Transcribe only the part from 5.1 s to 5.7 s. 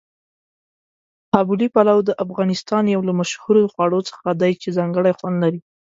خوند لري.